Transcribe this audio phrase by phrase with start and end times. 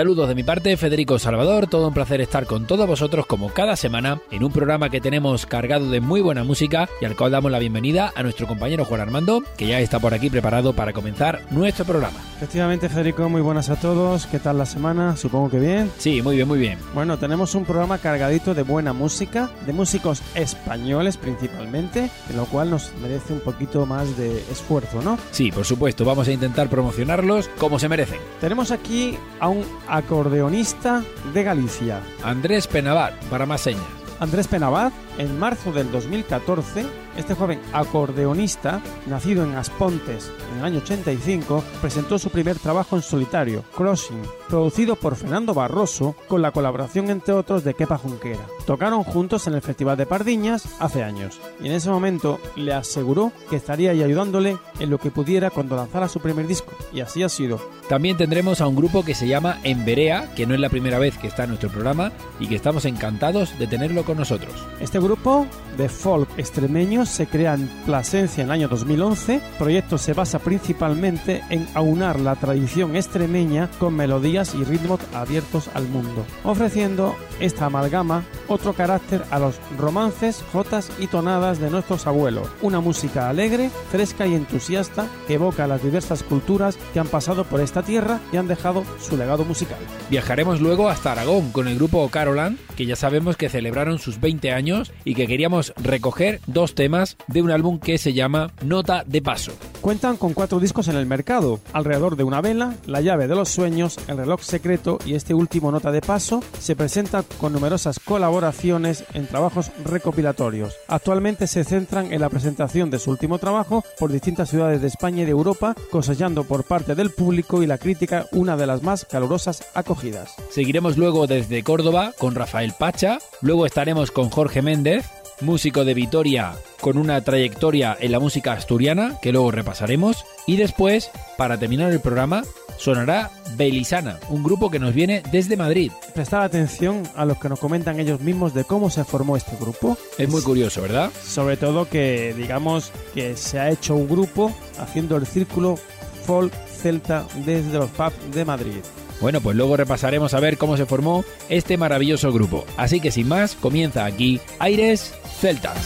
[0.00, 3.76] Saludos de mi parte, Federico Salvador, todo un placer estar con todos vosotros como cada
[3.76, 7.52] semana en un programa que tenemos cargado de muy buena música y al cual damos
[7.52, 11.42] la bienvenida a nuestro compañero Juan Armando, que ya está por aquí preparado para comenzar
[11.50, 12.16] nuestro programa.
[12.36, 14.26] Efectivamente, Federico, muy buenas a todos.
[14.26, 15.18] ¿Qué tal la semana?
[15.18, 15.90] Supongo que bien.
[15.98, 16.78] Sí, muy bien, muy bien.
[16.94, 22.70] Bueno, tenemos un programa cargadito de buena música, de músicos españoles principalmente, en lo cual
[22.70, 25.18] nos merece un poquito más de esfuerzo, ¿no?
[25.30, 28.20] Sí, por supuesto, vamos a intentar promocionarlos como se merecen.
[28.40, 31.02] Tenemos aquí a un acordeonista
[31.34, 32.00] de Galicia.
[32.22, 33.82] Andrés Penavar, para más señas.
[34.20, 36.84] Andrés Penabad, en marzo del 2014,
[37.16, 43.02] este joven acordeonista, nacido en Aspontes en el año 85, presentó su primer trabajo en
[43.02, 48.46] solitario, Crossing, producido por Fernando Barroso, con la colaboración entre otros de Kepa Junquera.
[48.66, 53.32] Tocaron juntos en el Festival de Pardiñas hace años, y en ese momento le aseguró
[53.48, 57.22] que estaría ahí ayudándole en lo que pudiera cuando lanzara su primer disco, y así
[57.22, 57.60] ha sido.
[57.88, 61.18] También tendremos a un grupo que se llama Emberea, que no es la primera vez
[61.18, 64.52] que está en nuestro programa y que estamos encantados de tenerlo con nosotros.
[64.80, 69.34] Este grupo de folk extremeño se crea en Plasencia en el año 2011.
[69.34, 75.70] El proyecto se basa principalmente en aunar la tradición extremeña con melodías y ritmos abiertos
[75.74, 82.06] al mundo, ofreciendo esta amalgama otro carácter a los romances, jotas y tonadas de nuestros
[82.06, 82.48] abuelos.
[82.62, 87.60] Una música alegre, fresca y entusiasta que evoca las diversas culturas que han pasado por
[87.60, 89.78] esta tierra y han dejado su legado musical.
[90.10, 94.52] Viajaremos luego hasta Aragón con el grupo Carolan, que ya sabemos que celebraron sus 20
[94.52, 96.89] años y que queríamos recoger dos temas
[97.28, 99.52] de un álbum que se llama Nota de Paso.
[99.80, 103.48] Cuentan con cuatro discos en el mercado, Alrededor de una vela, La llave de los
[103.48, 109.04] sueños, El reloj secreto y este último Nota de Paso se presenta con numerosas colaboraciones
[109.14, 110.74] en trabajos recopilatorios.
[110.88, 115.22] Actualmente se centran en la presentación de su último trabajo por distintas ciudades de España
[115.22, 119.04] y de Europa, cosechando por parte del público y la crítica una de las más
[119.04, 120.34] calurosas acogidas.
[120.50, 125.08] Seguiremos luego desde Córdoba con Rafael Pacha, luego estaremos con Jorge Méndez,
[125.40, 131.10] músico de Vitoria con una trayectoria en la música asturiana, que luego repasaremos, y después,
[131.36, 132.42] para terminar el programa,
[132.78, 135.92] sonará Belisana, un grupo que nos viene desde Madrid.
[136.14, 139.98] Prestar atención a los que nos comentan ellos mismos de cómo se formó este grupo.
[140.16, 141.10] Es muy curioso, ¿verdad?
[141.22, 145.78] Sobre todo que digamos que se ha hecho un grupo haciendo el círculo
[146.24, 148.80] folk celta desde los pubs de Madrid.
[149.20, 152.64] Bueno, pues luego repasaremos a ver cómo se formó este maravilloso grupo.
[152.76, 155.76] Así que sin más, comienza aquí Aires Celtas.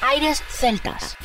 [0.00, 1.16] Aires Celtas.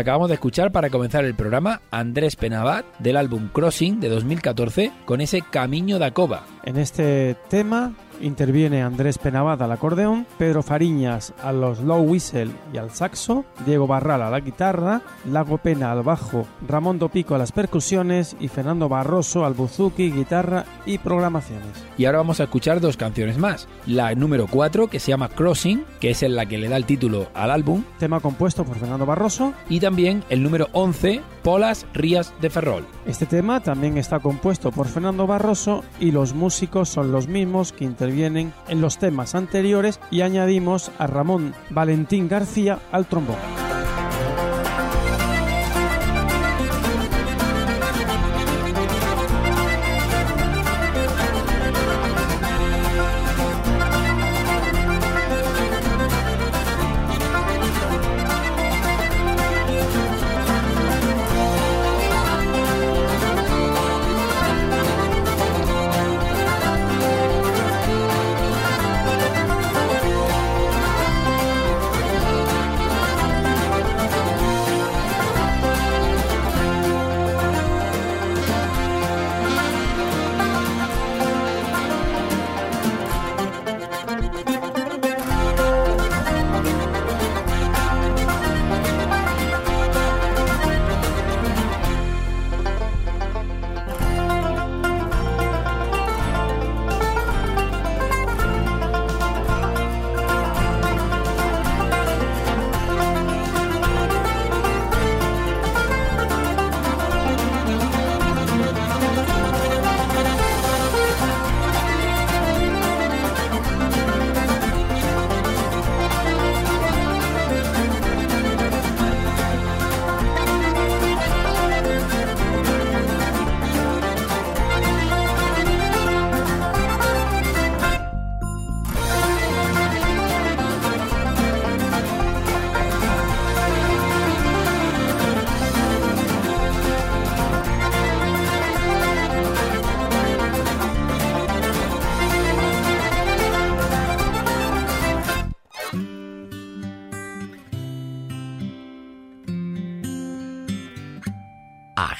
[0.00, 5.20] Acabamos de escuchar para comenzar el programa Andrés Penabat del álbum Crossing de 2014 con
[5.20, 6.46] ese Camino da Cova.
[6.64, 12.78] En este tema interviene Andrés Penabad al acordeón, Pedro Fariñas a los low whistle y
[12.78, 17.52] al saxo, Diego Barral a la guitarra, Lago Pena al bajo, Ramón Dopico a las
[17.52, 21.68] percusiones y Fernando Barroso al buzuki, guitarra y programaciones.
[21.96, 23.68] Y ahora vamos a escuchar dos canciones más.
[23.86, 26.86] La número 4 que se llama Crossing, que es en la que le da el
[26.86, 27.84] título al álbum.
[27.98, 29.52] Tema compuesto por Fernando Barroso.
[29.68, 32.86] Y también el número 11, Polas Rías de Ferrol.
[33.06, 37.84] Este tema también está compuesto por Fernando Barroso y los músicos son los mismos que
[38.10, 43.36] intervienen en los temas anteriores y añadimos a Ramón Valentín García al trombón.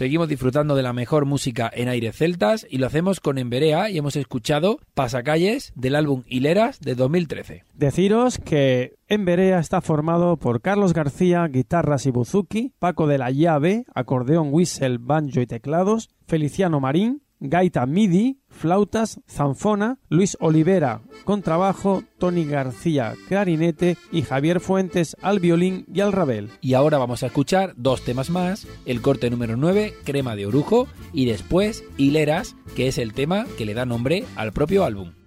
[0.00, 3.98] Seguimos disfrutando de la mejor música en aire celtas y lo hacemos con Emberea y
[3.98, 7.64] hemos escuchado Pasacalles del álbum Hileras de 2013.
[7.74, 13.84] Deciros que Emberea está formado por Carlos García, guitarras y buzuki, Paco de la Llave,
[13.94, 22.44] acordeón, whistle, banjo y teclados, Feliciano Marín, gaita MIDI, flautas, zanfona, Luis Olivera, contrabajo, Tony
[22.44, 26.50] García, clarinete y Javier Fuentes al violín y al rabel.
[26.60, 30.86] Y ahora vamos a escuchar dos temas más, el corte número 9, Crema de Orujo,
[31.12, 35.19] y después Hileras, que es el tema que le da nombre al propio álbum.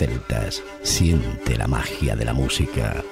[0.00, 3.04] Celtas, siente la magia de la música.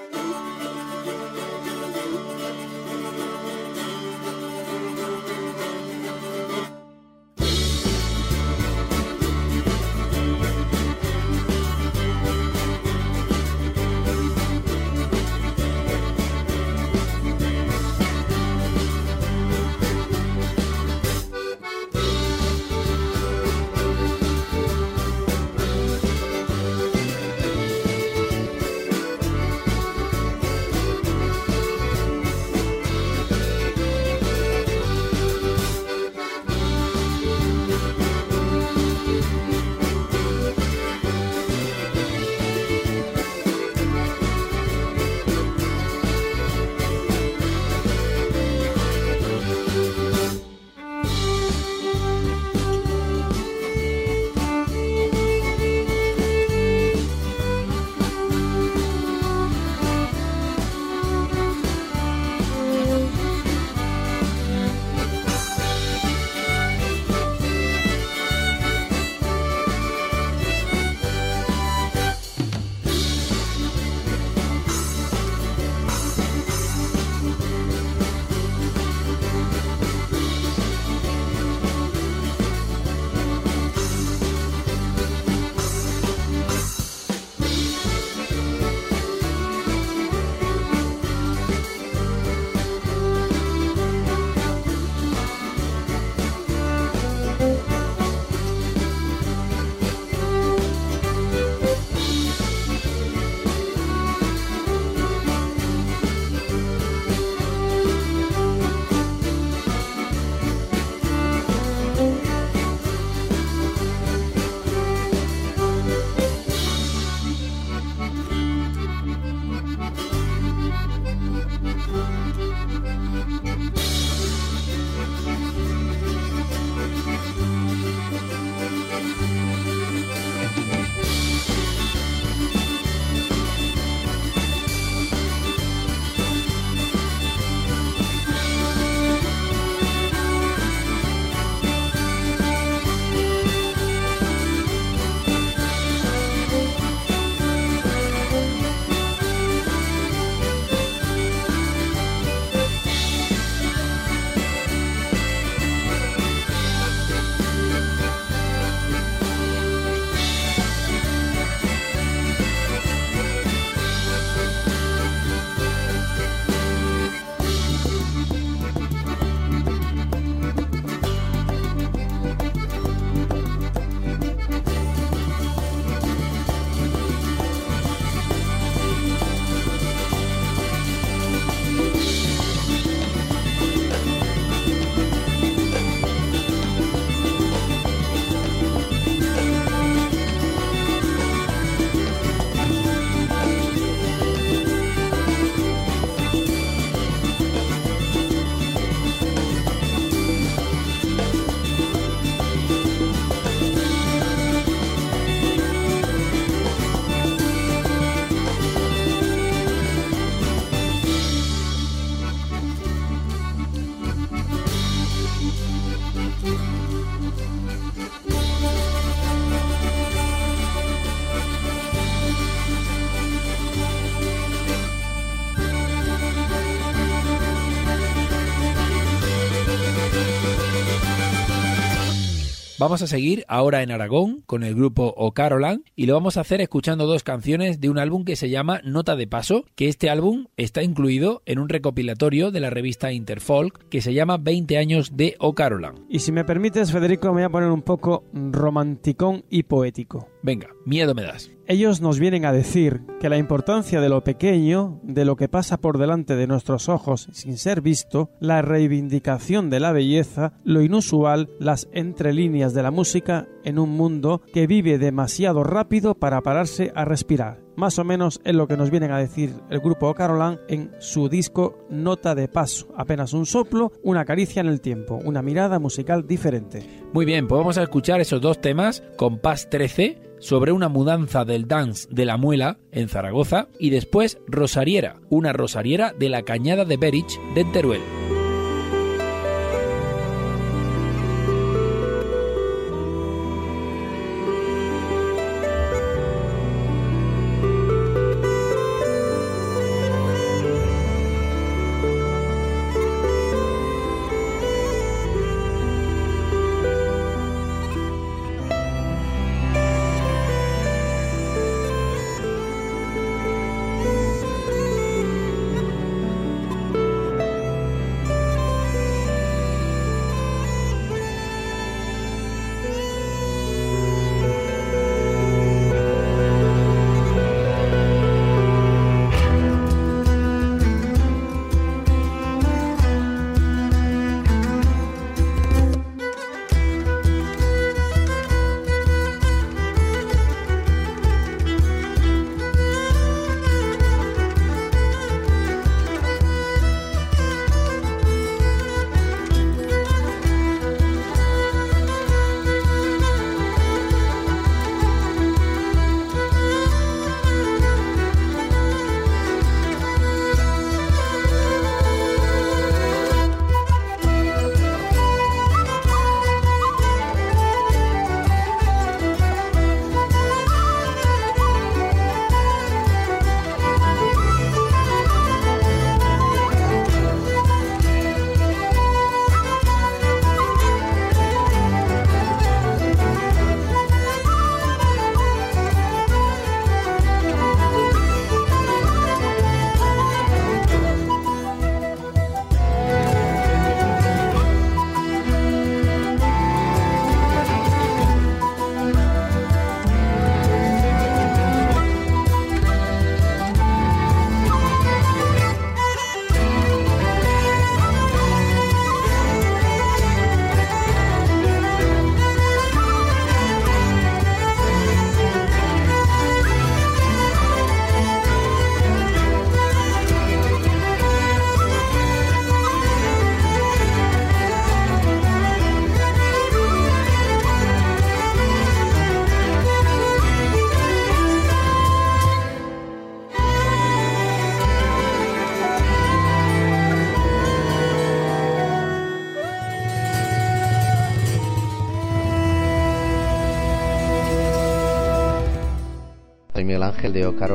[232.78, 236.60] Vamos a seguir ahora en Aragón con el grupo O'Carolan y lo vamos a hacer
[236.60, 240.46] escuchando dos canciones de un álbum que se llama Nota de Paso, que este álbum
[240.56, 245.34] está incluido en un recopilatorio de la revista Interfolk que se llama 20 años de
[245.40, 246.06] O'Carolan.
[246.08, 250.28] Y si me permites, Federico, me voy a poner un poco romanticón y poético.
[250.44, 251.57] Venga, miedo me das.
[251.70, 255.76] Ellos nos vienen a decir que la importancia de lo pequeño, de lo que pasa
[255.76, 261.50] por delante de nuestros ojos sin ser visto, la reivindicación de la belleza, lo inusual,
[261.61, 267.04] las entrelíneas de la música en un mundo que vive demasiado rápido para pararse a
[267.04, 267.61] respirar.
[267.76, 271.28] Más o menos es lo que nos vienen a decir el grupo Carolan en su
[271.28, 272.88] disco Nota de Paso.
[272.96, 276.83] Apenas un soplo, una caricia en el tiempo, una mirada musical diferente.
[277.12, 281.66] Muy bien, pues vamos a escuchar esos dos temas, Compás 13 sobre una mudanza del
[281.66, 286.96] dance de la muela en Zaragoza y después Rosariera, una rosariera de la cañada de
[286.96, 288.27] Berich de Teruel.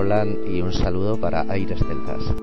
[0.03, 2.42] Y un saludo para Aires Celtas.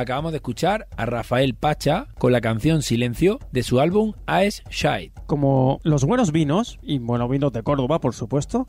[0.00, 5.12] Acabamos de escuchar a Rafael Pacha con la canción Silencio de su álbum Aes Shide.
[5.30, 8.66] Como los buenos vinos, y bueno, vinos de Córdoba, por supuesto,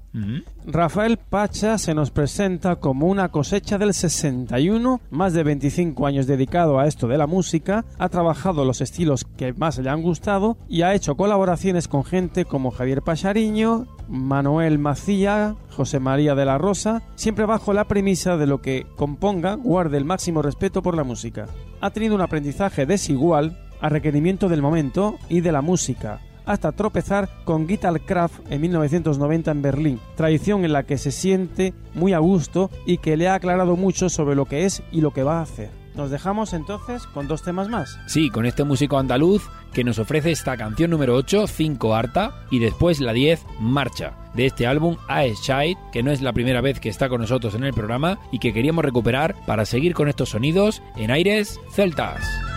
[0.63, 6.77] Rafael Pacha se nos presenta como una cosecha del 61, más de 25 años dedicado
[6.77, 10.83] a esto de la música, ha trabajado los estilos que más le han gustado y
[10.83, 17.01] ha hecho colaboraciones con gente como Javier Pachariño, Manuel Macía, José María de la Rosa,
[17.15, 21.47] siempre bajo la premisa de lo que componga guarde el máximo respeto por la música.
[21.81, 27.29] Ha tenido un aprendizaje desigual a requerimiento del momento y de la música, hasta tropezar
[27.45, 32.19] con Guitar Craft en 1990 en Berlín, tradición en la que se siente muy a
[32.19, 35.39] gusto y que le ha aclarado mucho sobre lo que es y lo que va
[35.39, 35.81] a hacer.
[35.95, 37.99] Nos dejamos entonces con dos temas más.
[38.07, 42.59] Sí, con este músico andaluz que nos ofrece esta canción número 8, 5 Harta, y
[42.59, 46.79] después la 10, Marcha, de este álbum Aes Shide, que no es la primera vez
[46.79, 50.29] que está con nosotros en el programa y que queríamos recuperar para seguir con estos
[50.29, 52.50] sonidos en aires celtas.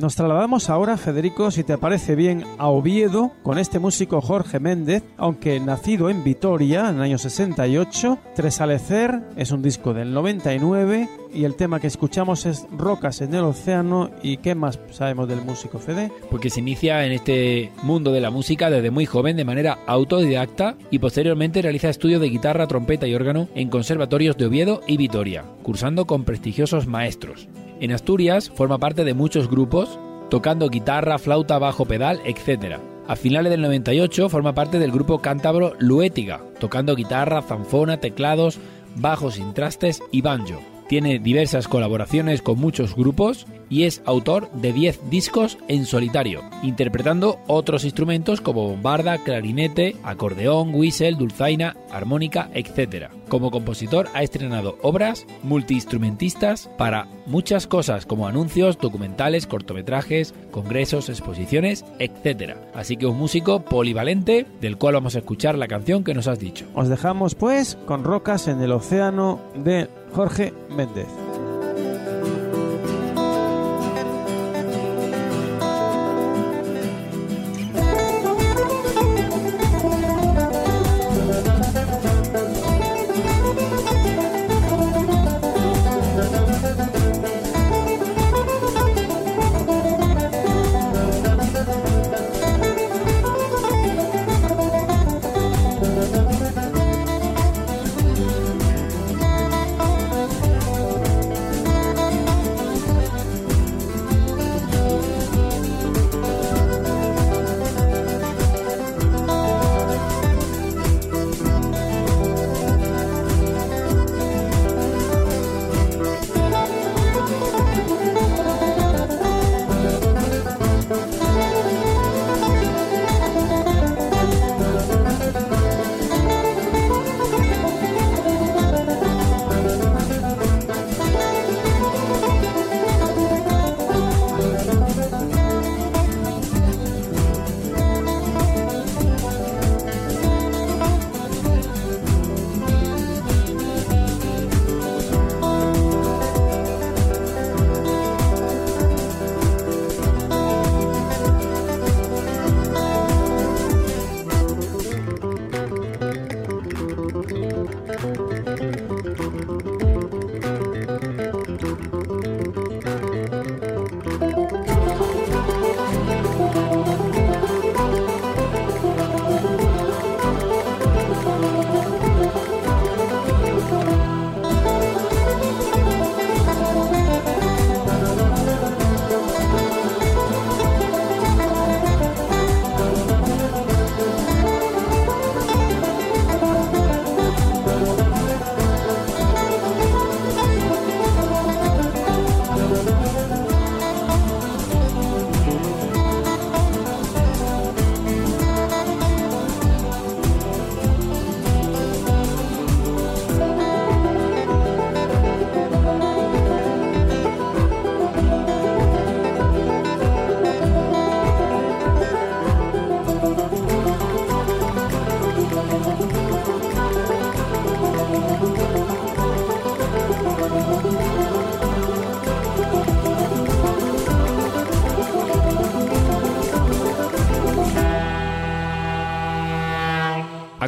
[0.08, 5.04] Nos trasladamos ahora, Federico, si te parece bien, a Oviedo con este músico Jorge Méndez,
[5.18, 8.18] aunque nacido en Vitoria en el año 68.
[8.34, 13.44] Tresalecer es un disco del 99 y el tema que escuchamos es Rocas en el
[13.44, 14.08] Océano.
[14.22, 16.10] ¿Y qué más sabemos del músico, Fede?
[16.30, 20.78] Porque se inicia en este mundo de la música desde muy joven de manera autodidacta
[20.90, 25.44] y posteriormente realiza estudios de guitarra, trompeta y órgano en conservatorios de Oviedo y Vitoria,
[25.62, 27.46] cursando con prestigiosos maestros.
[27.80, 29.98] En Asturias forma parte de muchos grupos,
[30.30, 32.78] tocando guitarra, flauta, bajo pedal, etc.
[33.06, 38.58] A finales del 98 forma parte del grupo cántabro Luétiga, tocando guitarra, zanfona, teclados,
[38.96, 40.60] bajos sin trastes y banjo.
[40.88, 47.40] Tiene diversas colaboraciones con muchos grupos y es autor de 10 discos en solitario, interpretando
[47.46, 53.10] otros instrumentos como bombarda, clarinete, acordeón, whistle, dulzaina, armónica, etc.
[53.28, 61.84] Como compositor ha estrenado obras multiinstrumentistas para muchas cosas como anuncios, documentales, cortometrajes, congresos, exposiciones,
[61.98, 62.56] etc.
[62.74, 66.38] Así que un músico polivalente del cual vamos a escuchar la canción que nos has
[66.38, 66.66] dicho.
[66.74, 71.06] Os dejamos pues con Rocas en el Océano de Jorge Méndez.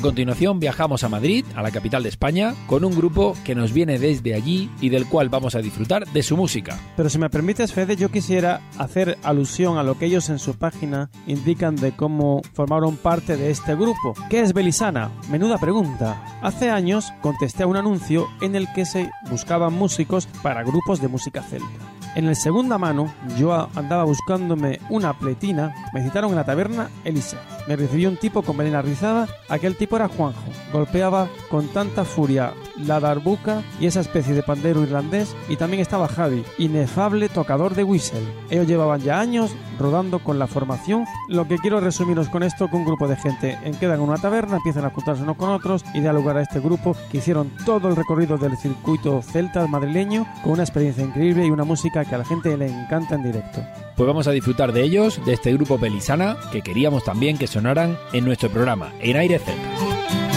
[0.00, 3.74] A continuación viajamos a Madrid, a la capital de España, con un grupo que nos
[3.74, 6.80] viene desde allí y del cual vamos a disfrutar de su música.
[6.96, 10.56] Pero si me permites, Fede, yo quisiera hacer alusión a lo que ellos en su
[10.56, 14.14] página indican de cómo formaron parte de este grupo.
[14.30, 15.10] ¿Qué es Belisana?
[15.30, 16.24] Menuda pregunta.
[16.40, 21.08] Hace años contesté a un anuncio en el que se buscaban músicos para grupos de
[21.08, 21.90] música celta.
[22.16, 27.36] En el segunda mano, yo andaba buscándome una pletina, me citaron en la taberna Elisa.
[27.70, 30.42] Me recibió un tipo con melena rizada, aquel tipo era Juanjo.
[30.72, 36.08] Golpeaba con tanta furia la darbuca y esa especie de pandero irlandés y también estaba
[36.08, 38.26] Javi, inefable tocador de whistle.
[38.50, 41.04] Ellos llevaban ya años rodando con la formación.
[41.28, 44.18] Lo que quiero resumiros con esto que un grupo de gente en quedan en una
[44.18, 47.52] taberna, empiezan a juntarse unos con otros y da lugar a este grupo que hicieron
[47.64, 52.16] todo el recorrido del circuito celta madrileño con una experiencia increíble y una música que
[52.16, 53.62] a la gente le encanta en directo.
[54.00, 57.98] Pues vamos a disfrutar de ellos, de este grupo Pelisana, que queríamos también que sonaran
[58.14, 60.29] en nuestro programa, en Aire Celta.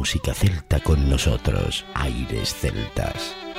[0.00, 3.49] Música celta con nosotros, Aires Celtas.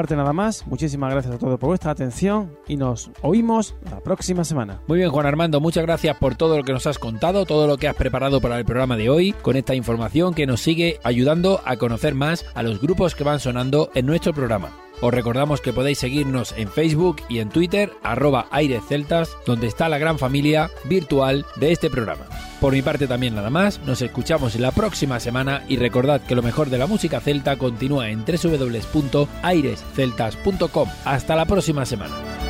[0.00, 4.44] Parte nada más, muchísimas gracias a todos por vuestra atención y nos oímos la próxima
[4.44, 4.80] semana.
[4.86, 7.76] Muy bien, Juan Armando, muchas gracias por todo lo que nos has contado, todo lo
[7.76, 11.60] que has preparado para el programa de hoy, con esta información que nos sigue ayudando
[11.66, 14.70] a conocer más a los grupos que van sonando en nuestro programa.
[15.00, 19.98] Os recordamos que podéis seguirnos en Facebook y en Twitter, arroba aireceltas, donde está la
[19.98, 22.26] gran familia virtual de este programa.
[22.60, 26.42] Por mi parte también nada más, nos escuchamos la próxima semana y recordad que lo
[26.42, 30.88] mejor de la música celta continúa en www.airesceltas.com.
[31.04, 32.49] Hasta la próxima semana.